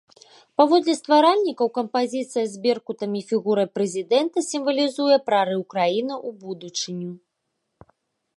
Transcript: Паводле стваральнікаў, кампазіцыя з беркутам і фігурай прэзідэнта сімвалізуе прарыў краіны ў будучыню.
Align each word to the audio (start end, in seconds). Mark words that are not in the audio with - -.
Паводле 0.59 0.93
стваральнікаў, 1.01 1.67
кампазіцыя 1.77 2.45
з 2.53 2.63
беркутам 2.63 3.11
і 3.19 3.23
фігурай 3.33 3.67
прэзідэнта 3.75 4.37
сімвалізуе 4.49 5.17
прарыў 5.29 5.61
краіны 5.77 6.13
ў 6.27 6.29
будучыню. 6.45 7.11